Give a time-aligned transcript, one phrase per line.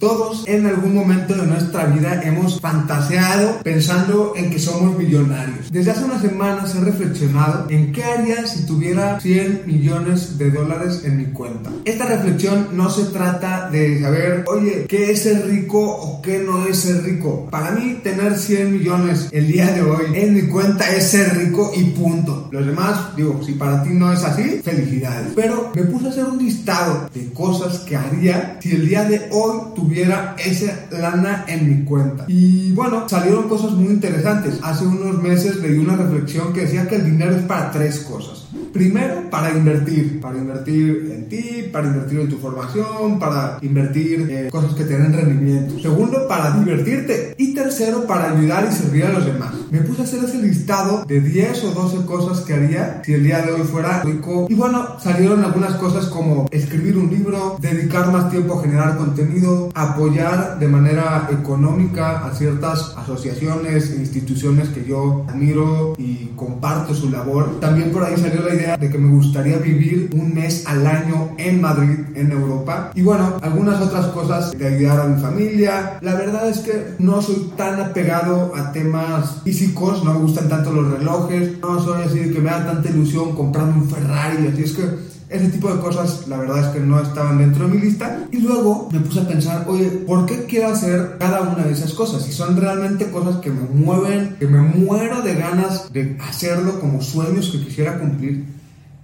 [0.00, 5.72] Todos en algún momento de nuestra vida hemos fantaseado pensando en que somos millonarios.
[5.72, 11.02] Desde hace unas semanas he reflexionado en qué haría si tuviera 100 millones de dólares
[11.02, 11.72] en mi cuenta.
[11.84, 16.64] Esta reflexión no se trata de saber, oye, ¿qué es ser rico o qué no
[16.64, 17.48] es ser rico?
[17.50, 21.72] Para mí, tener 100 millones el día de hoy en mi cuenta es ser rico
[21.74, 22.48] y punto.
[22.52, 25.32] Los demás, digo, si para ti no es así, felicidades.
[25.34, 29.28] Pero me puse a hacer un listado de cosas que haría si el día de
[29.32, 32.24] hoy tuviera tuviera esa lana en mi cuenta.
[32.28, 34.58] Y bueno, salieron cosas muy interesantes.
[34.62, 38.48] Hace unos meses leí una reflexión que decía que el dinero es para tres cosas.
[38.72, 44.50] Primero, para invertir, para invertir en ti, para invertir en tu formación, para invertir en
[44.50, 45.78] cosas que tienen rendimiento.
[45.80, 47.34] Segundo, para divertirte.
[47.38, 49.54] Y tercero, para ayudar y servir a los demás.
[49.70, 53.24] Me puse a hacer ese listado de 10 o 12 cosas que haría si el
[53.24, 54.46] día de hoy fuera rico.
[54.48, 59.70] Y bueno, salieron algunas cosas como escribir un libro, dedicar más tiempo a generar contenido,
[59.78, 67.10] apoyar de manera económica a ciertas asociaciones e instituciones que yo admiro y comparto su
[67.10, 67.60] labor.
[67.60, 71.30] También por ahí salió la idea de que me gustaría vivir un mes al año
[71.38, 72.90] en Madrid, en Europa.
[72.94, 75.98] Y bueno, algunas otras cosas de ayudar a mi familia.
[76.00, 80.72] La verdad es que no soy tan apegado a temas físicos, no me gustan tanto
[80.72, 84.72] los relojes, no soy así que me da tanta ilusión comprarme un Ferrari, así es
[84.72, 88.26] que ese tipo de cosas, la verdad es que no estaban dentro de mi lista.
[88.30, 91.92] Y luego me puse a pensar, oye, ¿por qué quiero hacer cada una de esas
[91.92, 92.22] cosas?
[92.22, 97.02] Si son realmente cosas que me mueven, que me muero de ganas de hacerlo como
[97.02, 98.46] sueños que quisiera cumplir.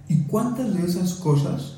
[0.07, 1.77] ¿Y cuántas de esas cosas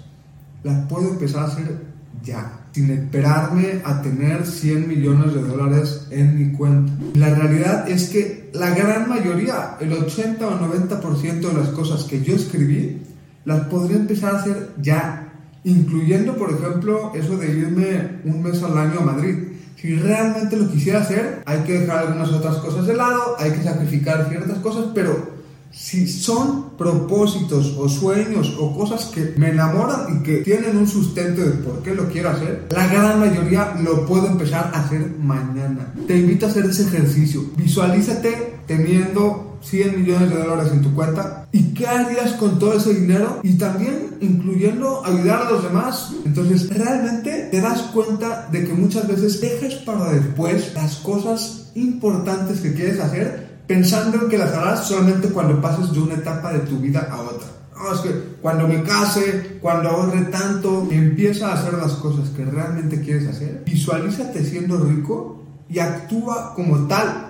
[0.64, 1.86] las puedo empezar a hacer
[2.24, 2.54] ya?
[2.78, 6.94] sin esperarme a tener 100 millones de dólares en mi cuenta.
[7.16, 12.22] La realidad es que la gran mayoría, el 80 o 90% de las cosas que
[12.22, 13.02] yo escribí,
[13.48, 15.32] las podría empezar a hacer ya,
[15.64, 19.36] incluyendo, por ejemplo, eso de irme un mes al año a Madrid.
[19.78, 23.64] Si realmente lo quisiera hacer, hay que dejar algunas otras cosas de lado, hay que
[23.64, 25.32] sacrificar ciertas cosas, pero
[25.72, 31.42] si son propósitos o sueños o cosas que me enamoran y que tienen un sustento
[31.42, 35.94] de por qué lo quiero hacer, la gran mayoría lo puedo empezar a hacer mañana.
[36.08, 37.44] Te invito a hacer ese ejercicio.
[37.58, 42.94] Visualízate teniendo 100 millones de dólares en tu cuenta y qué harías con todo ese
[42.94, 46.12] dinero y también incluyendo ayudar a los demás.
[46.26, 52.60] Entonces realmente te das cuenta de que muchas veces dejas para después las cosas importantes
[52.62, 56.60] que quieres hacer pensando en que las harás solamente cuando pases de una etapa de
[56.60, 57.48] tu vida a otra.
[57.76, 58.10] No, es que
[58.42, 63.62] cuando me case, cuando ahorre tanto, empieza a hacer las cosas que realmente quieres hacer,
[63.66, 67.28] visualízate siendo rico y actúa como tal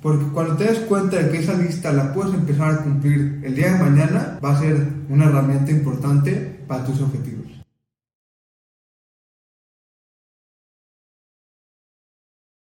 [0.00, 3.54] porque cuando te des cuenta de que esa lista la puedes empezar a cumplir el
[3.54, 7.57] día de mañana, va a ser una herramienta importante para tus objetivos.